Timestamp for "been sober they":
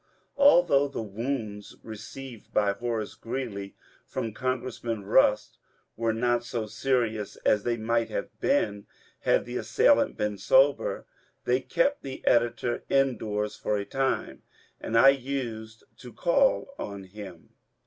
10.17-11.61